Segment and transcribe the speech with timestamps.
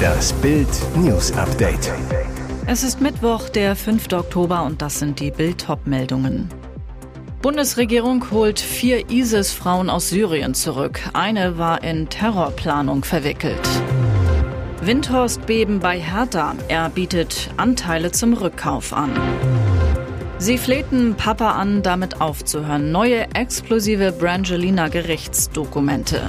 [0.00, 1.92] Das Bild News Update.
[2.66, 4.12] Es ist Mittwoch, der 5.
[4.12, 6.48] Oktober und das sind die Bild meldungen
[7.42, 11.00] Bundesregierung holt vier ISIS-Frauen aus Syrien zurück.
[11.14, 13.66] Eine war in Terrorplanung verwickelt.
[14.82, 16.54] Windhorst-Beben bei Hertha.
[16.68, 19.10] Er bietet Anteile zum Rückkauf an.
[20.36, 22.92] Sie flehten Papa an, damit aufzuhören.
[22.92, 26.22] Neue explosive Brangelina Gerichtsdokumente.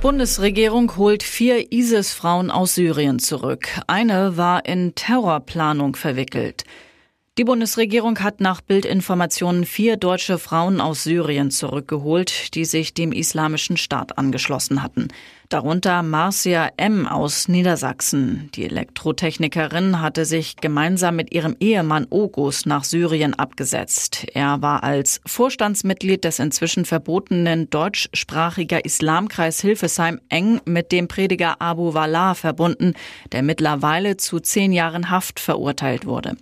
[0.00, 3.68] Bundesregierung holt vier ISIS-Frauen aus Syrien zurück.
[3.86, 6.64] Eine war in Terrorplanung verwickelt.
[7.38, 13.76] Die Bundesregierung hat nach Bildinformationen vier deutsche Frauen aus Syrien zurückgeholt, die sich dem Islamischen
[13.76, 15.08] Staat angeschlossen hatten.
[15.48, 17.06] Darunter Marcia M.
[17.06, 18.50] aus Niedersachsen.
[18.56, 24.26] Die Elektrotechnikerin hatte sich gemeinsam mit ihrem Ehemann Ogus nach Syrien abgesetzt.
[24.34, 31.94] Er war als Vorstandsmitglied des inzwischen verbotenen deutschsprachiger Islamkreis Hilfesheim eng mit dem Prediger Abu
[31.94, 32.94] Wallah verbunden,
[33.30, 36.36] der mittlerweile zu zehn Jahren Haft verurteilt wurde.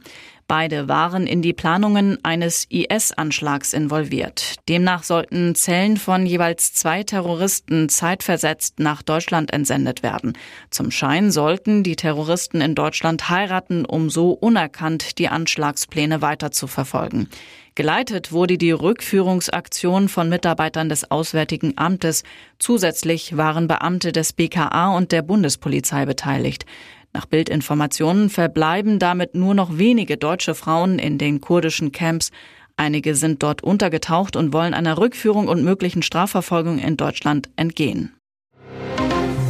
[0.48, 4.54] Beide waren in die Planungen eines IS-Anschlags involviert.
[4.66, 10.38] Demnach sollten Zellen von jeweils zwei Terroristen zeitversetzt nach Deutschland entsendet werden.
[10.70, 16.66] Zum Schein sollten die Terroristen in Deutschland heiraten, um so unerkannt die Anschlagspläne weiter zu
[16.66, 17.28] verfolgen.
[17.74, 22.24] Geleitet wurde die Rückführungsaktion von Mitarbeitern des Auswärtigen Amtes.
[22.58, 26.64] Zusätzlich waren Beamte des BKA und der Bundespolizei beteiligt.
[27.12, 32.30] Nach Bildinformationen verbleiben damit nur noch wenige deutsche Frauen in den kurdischen Camps.
[32.76, 38.14] Einige sind dort untergetaucht und wollen einer Rückführung und möglichen Strafverfolgung in Deutschland entgehen.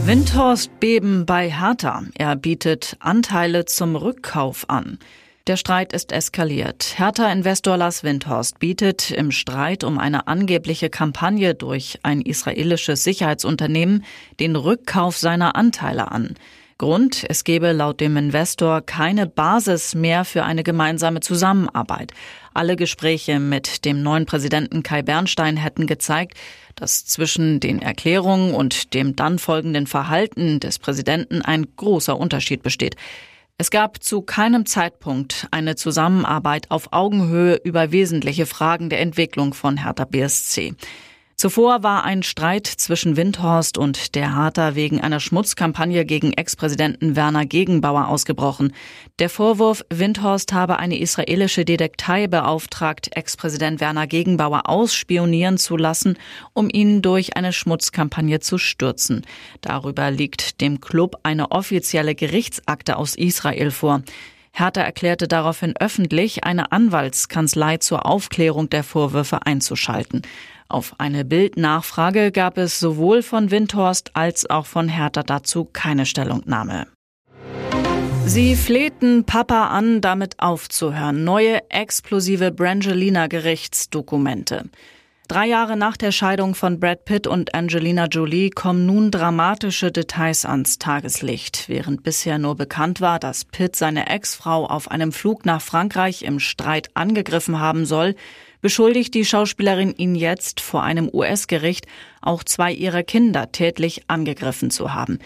[0.05, 2.05] Windhorst Beben bei Hertha.
[2.15, 4.99] Er bietet Anteile zum Rückkauf an.
[5.49, 6.95] Der Streit ist eskaliert.
[6.99, 14.05] Hertha-Investor Lars Windhorst bietet im Streit um eine angebliche Kampagne durch ein israelisches Sicherheitsunternehmen
[14.41, 16.35] den Rückkauf seiner Anteile an.
[16.81, 22.13] Grund, es gebe laut dem Investor keine Basis mehr für eine gemeinsame Zusammenarbeit.
[22.55, 26.39] Alle Gespräche mit dem neuen Präsidenten Kai Bernstein hätten gezeigt,
[26.77, 32.95] dass zwischen den Erklärungen und dem dann folgenden Verhalten des Präsidenten ein großer Unterschied besteht.
[33.59, 39.83] Es gab zu keinem Zeitpunkt eine Zusammenarbeit auf Augenhöhe über wesentliche Fragen der Entwicklung von
[39.83, 40.75] Hertha BSC.
[41.41, 47.47] Zuvor war ein Streit zwischen Windhorst und der Harter wegen einer Schmutzkampagne gegen Ex-Präsidenten Werner
[47.47, 48.75] Gegenbauer ausgebrochen.
[49.21, 56.19] Der Vorwurf, Windhorst habe eine israelische Detektei beauftragt, Ex-Präsident Werner Gegenbauer ausspionieren zu lassen,
[56.55, 59.25] um ihn durch eine Schmutzkampagne zu stürzen.
[59.61, 64.03] Darüber liegt dem Club eine offizielle Gerichtsakte aus Israel vor.
[64.51, 70.23] Hertha erklärte daraufhin öffentlich, eine Anwaltskanzlei zur Aufklärung der Vorwürfe einzuschalten.
[70.71, 76.87] Auf eine Bildnachfrage gab es sowohl von Windhorst als auch von Hertha dazu keine Stellungnahme.
[78.27, 81.25] Sie flehten Papa an, damit aufzuhören.
[81.25, 84.69] Neue explosive Brangelina-Gerichtsdokumente.
[85.29, 90.45] Drei Jahre nach der Scheidung von Brad Pitt und Angelina Jolie kommen nun dramatische Details
[90.45, 91.65] ans Tageslicht.
[91.69, 96.41] Während bisher nur bekannt war, dass Pitt seine Ex-Frau auf einem Flug nach Frankreich im
[96.41, 98.15] Streit angegriffen haben soll,
[98.61, 101.87] beschuldigt die Schauspielerin ihn jetzt vor einem US-Gericht,
[102.21, 105.19] auch zwei ihrer Kinder tätlich angegriffen zu haben.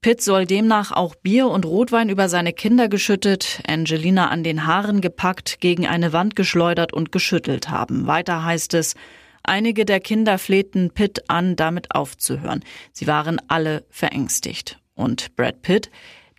[0.00, 5.02] Pitt soll demnach auch Bier und Rotwein über seine Kinder geschüttet, Angelina an den Haaren
[5.02, 8.06] gepackt, gegen eine Wand geschleudert und geschüttelt haben.
[8.06, 8.94] Weiter heißt es,
[9.42, 12.62] Einige der Kinder flehten Pitt an, damit aufzuhören.
[12.92, 14.78] Sie waren alle verängstigt.
[14.94, 15.90] Und Brad Pitt,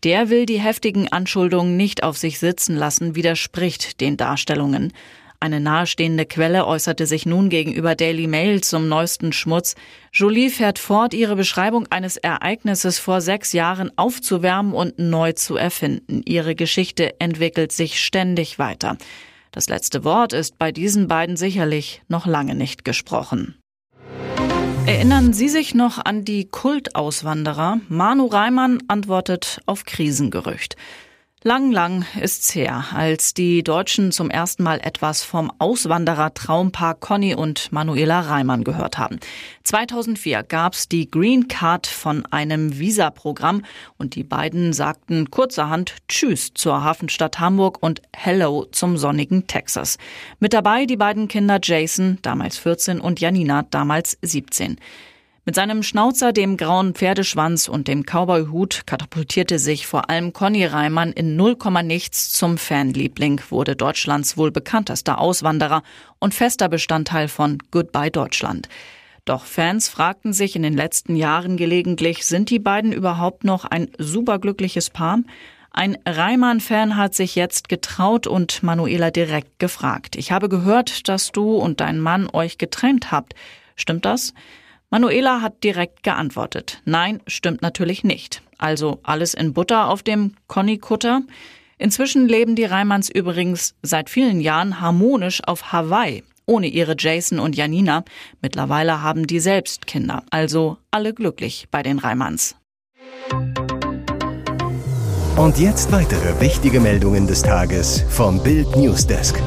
[0.04, 4.94] der will die heftigen Anschuldungen nicht auf sich sitzen lassen, widerspricht den Darstellungen.
[5.44, 9.74] Eine nahestehende Quelle äußerte sich nun gegenüber Daily Mail zum neuesten Schmutz.
[10.14, 16.22] Jolie fährt fort, ihre Beschreibung eines Ereignisses vor sechs Jahren aufzuwärmen und neu zu erfinden.
[16.26, 18.98] Ihre Geschichte entwickelt sich ständig weiter.
[19.52, 23.56] Das letzte Wort ist bei diesen beiden sicherlich noch lange nicht gesprochen.
[24.86, 27.80] Erinnern Sie sich noch an die Kultauswanderer?
[27.90, 30.76] Manu Reimann antwortet auf Krisengerücht.
[31.44, 37.72] Lang, lang ist's her, als die Deutschen zum ersten Mal etwas vom Auswanderer-Traumpaar Conny und
[37.72, 39.20] Manuela Reimann gehört haben.
[39.64, 43.64] 2004 gab's die Green Card von einem Visa-Programm
[43.98, 49.98] und die beiden sagten kurzerhand Tschüss zur Hafenstadt Hamburg und Hello zum sonnigen Texas.
[50.40, 54.78] Mit dabei die beiden Kinder Jason, damals 14, und Janina, damals 17.
[55.44, 61.12] Mit seinem Schnauzer, dem grauen Pferdeschwanz und dem Cowboyhut katapultierte sich vor allem Conny Reimann
[61.12, 65.82] in 0, nichts zum Fanliebling, wurde Deutschlands wohl bekanntester Auswanderer
[66.20, 68.70] und fester Bestandteil von Goodbye Deutschland.
[69.26, 73.90] Doch Fans fragten sich in den letzten Jahren gelegentlich, sind die beiden überhaupt noch ein
[73.98, 75.22] superglückliches Paar?
[75.72, 80.18] Ein Reimann-Fan hat sich jetzt getraut und Manuela direkt gefragt.
[80.18, 83.34] Ich habe gehört, dass du und dein Mann euch getrennt habt.
[83.76, 84.36] Stimmt das?
[84.92, 86.82] Manuela hat direkt geantwortet.
[86.86, 88.44] Nein, stimmt natürlich nicht.
[88.58, 91.22] Also alles in Butter auf dem Conny-Kutter.
[91.78, 97.56] Inzwischen leben die Reimanns übrigens seit vielen Jahren harmonisch auf Hawaii ohne ihre Jason und
[97.56, 98.04] Janina.
[98.42, 102.56] Mittlerweile haben die selbst Kinder, also alle glücklich bei den Reimanns.
[105.38, 109.42] Und jetzt weitere wichtige Meldungen des Tages vom Bild Newsdesk.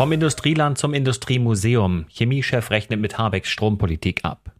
[0.00, 2.06] Vom Industrieland zum Industriemuseum.
[2.08, 4.50] Chemiechef rechnet mit Habecks Strompolitik ab.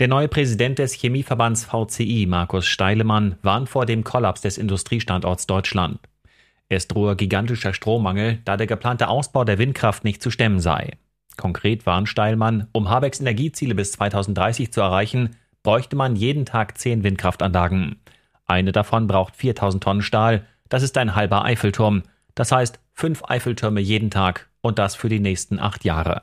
[0.00, 6.00] Der neue Präsident des Chemieverbands VCI, Markus Steilemann, warnt vor dem Kollaps des Industriestandorts Deutschland.
[6.68, 10.96] Es drohe gigantischer Strommangel, da der geplante Ausbau der Windkraft nicht zu stemmen sei.
[11.36, 17.04] Konkret warnt Steilmann, um Habecks Energieziele bis 2030 zu erreichen, bräuchte man jeden Tag zehn
[17.04, 18.00] Windkraftanlagen.
[18.44, 22.02] Eine davon braucht 4000 Tonnen Stahl, das ist ein halber Eiffelturm,
[22.38, 26.22] das heißt fünf Eiffeltürme jeden Tag und das für die nächsten acht Jahre.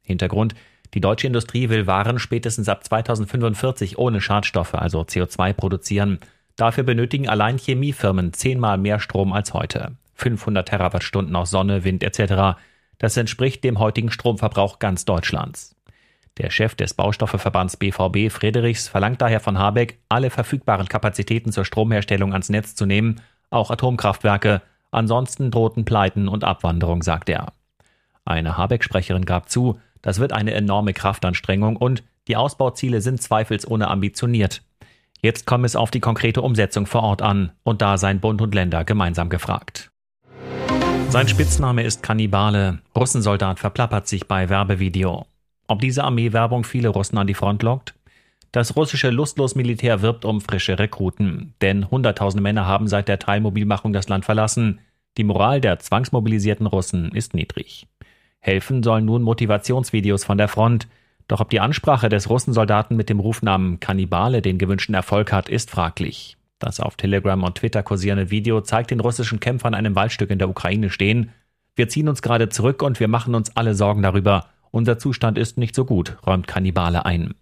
[0.00, 0.54] Hintergrund,
[0.94, 6.18] die deutsche Industrie will Waren spätestens ab 2045 ohne Schadstoffe, also CO2 produzieren.
[6.56, 9.96] Dafür benötigen allein Chemiefirmen zehnmal mehr Strom als heute.
[10.14, 12.58] 500 Terawattstunden aus Sonne, Wind etc.
[12.96, 15.76] Das entspricht dem heutigen Stromverbrauch ganz Deutschlands.
[16.38, 22.32] Der Chef des Baustoffeverbands BVB Friedrichs verlangt daher von Habeck, alle verfügbaren Kapazitäten zur Stromherstellung
[22.32, 23.20] ans Netz zu nehmen,
[23.50, 27.52] auch Atomkraftwerke, ansonsten drohten Pleiten und Abwanderung, sagt er.
[28.24, 34.62] Eine Habeck-Sprecherin gab zu, das wird eine enorme Kraftanstrengung und die Ausbauziele sind zweifelsohne ambitioniert.
[35.22, 38.54] Jetzt komme es auf die konkrete Umsetzung vor Ort an und da seien Bund und
[38.54, 39.90] Länder gemeinsam gefragt.
[41.10, 42.78] Sein Spitzname ist Kannibale.
[42.96, 45.26] Russensoldat verplappert sich bei Werbevideo.
[45.66, 47.94] Ob diese Armeewerbung viele Russen an die Front lockt?
[48.52, 51.54] Das russische Lustlos-Militär wirbt um frische Rekruten.
[51.60, 54.80] Denn hunderttausende Männer haben seit der Teilmobilmachung das Land verlassen.
[55.16, 57.86] Die Moral der zwangsmobilisierten Russen ist niedrig.
[58.40, 60.88] Helfen sollen nun Motivationsvideos von der Front.
[61.28, 65.70] Doch ob die Ansprache des Russensoldaten mit dem Rufnamen Kannibale den gewünschten Erfolg hat, ist
[65.70, 66.36] fraglich.
[66.58, 70.38] Das auf Telegram und Twitter kursierende Video zeigt den russischen Kämpfer an einem Waldstück in
[70.38, 71.30] der Ukraine stehen.
[71.76, 74.48] Wir ziehen uns gerade zurück und wir machen uns alle Sorgen darüber.
[74.72, 77.34] Unser Zustand ist nicht so gut, räumt Kannibale ein.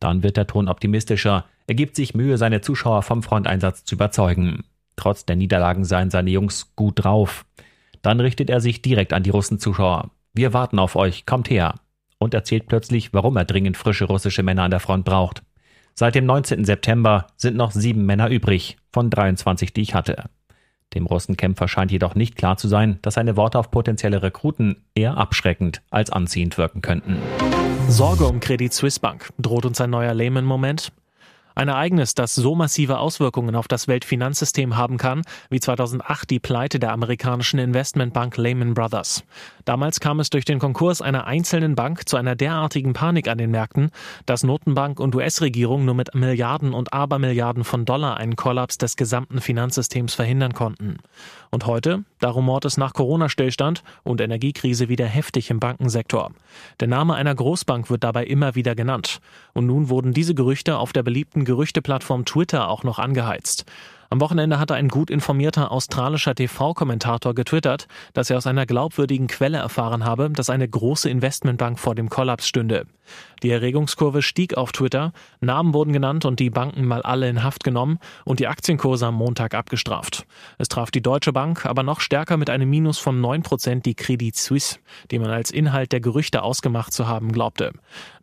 [0.00, 1.44] Dann wird der Ton optimistischer.
[1.66, 4.64] Er gibt sich Mühe, seine Zuschauer vom Fronteinsatz zu überzeugen.
[4.96, 7.46] Trotz der Niederlagen seien seine Jungs gut drauf.
[8.02, 10.10] Dann richtet er sich direkt an die Russenzuschauer.
[10.32, 11.74] Wir warten auf euch, kommt her
[12.18, 15.42] und erzählt plötzlich, warum er dringend frische russische Männer an der Front braucht.
[15.94, 16.64] Seit dem 19.
[16.64, 20.24] September sind noch sieben Männer übrig, von 23, die ich hatte.
[20.94, 25.16] Dem Russenkämpfer scheint jedoch nicht klar zu sein, dass seine Worte auf potenzielle Rekruten eher
[25.16, 27.16] abschreckend als anziehend wirken könnten.
[27.90, 29.30] Sorge um Credit Suisse Bank.
[29.38, 30.92] Droht uns ein neuer Lehman-Moment?
[31.54, 36.78] Ein Ereignis, das so massive Auswirkungen auf das Weltfinanzsystem haben kann, wie 2008 die Pleite
[36.78, 39.24] der amerikanischen Investmentbank Lehman Brothers.
[39.64, 43.50] Damals kam es durch den Konkurs einer einzelnen Bank zu einer derartigen Panik an den
[43.50, 43.90] Märkten,
[44.26, 49.40] dass Notenbank und US-Regierung nur mit Milliarden und Abermilliarden von Dollar einen Kollaps des gesamten
[49.40, 50.98] Finanzsystems verhindern konnten.
[51.50, 56.30] Und heute, da rumort es nach Corona-Stillstand und Energiekrise wieder heftig im Bankensektor.
[56.78, 59.20] Der Name einer Großbank wird dabei immer wieder genannt.
[59.52, 63.64] Und nun wurden diese Gerüchte auf der beliebten Gerüchteplattform Twitter auch noch angeheizt.
[64.12, 69.58] Am Wochenende hatte ein gut informierter australischer TV-Kommentator getwittert, dass er aus einer glaubwürdigen Quelle
[69.58, 72.86] erfahren habe, dass eine große Investmentbank vor dem Kollaps stünde.
[73.42, 77.64] Die Erregungskurve stieg auf Twitter, Namen wurden genannt und die Banken mal alle in Haft
[77.64, 80.26] genommen und die Aktienkurse am Montag abgestraft.
[80.58, 84.36] Es traf die Deutsche Bank aber noch stärker mit einem Minus von 9% die Credit
[84.36, 84.78] Suisse,
[85.10, 87.72] die man als Inhalt der Gerüchte ausgemacht zu haben glaubte.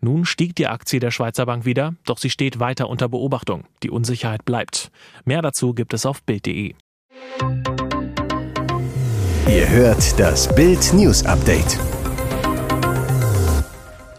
[0.02, 3.64] Nun stieg die Aktie der Schweizer Bank wieder, doch sie steht weiter unter Beobachtung.
[3.84, 4.92] Die Unsicherheit bleibt.
[5.26, 6.74] Mehr dazu gibt es auf Bild.de.
[9.48, 11.80] Ihr hört das Bild News Update.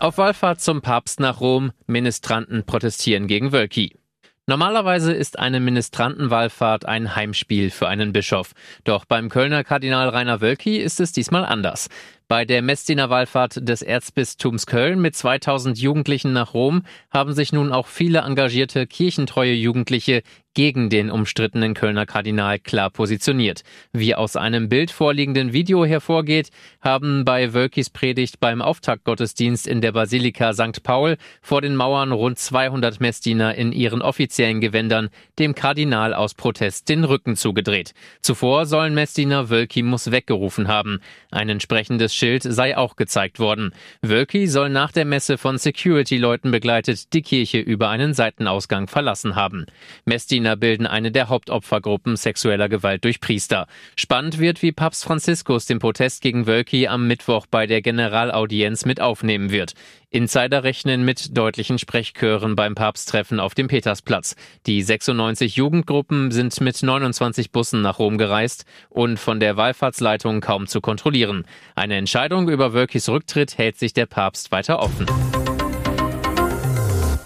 [0.01, 3.99] Auf Wallfahrt zum Papst nach Rom, Ministranten protestieren gegen Wölki.
[4.47, 8.53] Normalerweise ist eine Ministrantenwallfahrt ein Heimspiel für einen Bischof.
[8.85, 11.89] Doch beim Kölner Kardinal Rainer Wölki ist es diesmal anders.
[12.31, 17.73] Bei der Messdiener Wallfahrt des Erzbistums Köln mit 2000 Jugendlichen nach Rom haben sich nun
[17.73, 20.23] auch viele engagierte kirchentreue Jugendliche
[20.59, 23.63] gegen den umstrittenen Kölner Kardinal klar positioniert.
[23.93, 29.93] Wie aus einem Bild vorliegenden Video hervorgeht, haben bei Wölkis Predigt beim Auftaktgottesdienst in der
[29.93, 30.83] Basilika St.
[30.83, 36.89] Paul vor den Mauern rund 200 Messdiener in ihren offiziellen Gewändern dem Kardinal aus Protest
[36.89, 37.95] den Rücken zugedreht.
[38.21, 40.99] Zuvor sollen Messdiener Wölki muss weggerufen haben.
[41.31, 43.73] Ein entsprechendes Schild sei auch gezeigt worden.
[44.03, 49.67] Wölki soll nach der Messe von Security-Leuten begleitet die Kirche über einen Seitenausgang verlassen haben.
[50.05, 53.67] Messdiener bilden eine der Hauptopfergruppen sexueller Gewalt durch Priester.
[53.97, 59.01] Spannend wird, wie Papst Franziskus den Protest gegen Wölki am Mittwoch bei der Generalaudienz mit
[59.01, 59.75] aufnehmen wird.
[60.11, 64.37] Insider rechnen mit deutlichen Sprechchören beim Papsttreffen auf dem Petersplatz.
[64.67, 70.67] Die 96 Jugendgruppen sind mit 29 Bussen nach Rom gereist und von der Wallfahrtsleitung kaum
[70.67, 71.45] zu kontrollieren.
[71.75, 75.07] Eine Entscheidung über Wölkis Rücktritt hält sich der Papst weiter offen.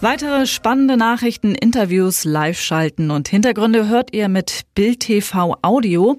[0.01, 6.19] Weitere spannende Nachrichten, Interviews, Live-Schalten und Hintergründe hört ihr mit Bild TV Audio.